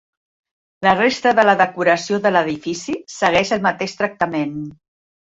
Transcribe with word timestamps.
La 0.85 0.93
resta 0.99 1.33
de 1.41 1.45
la 1.51 1.55
decoració 1.59 2.21
de 2.25 2.33
l'edifici 2.33 2.99
segueix 3.21 3.57
el 3.59 3.65
mateix 3.71 3.99
tractament. 4.05 4.61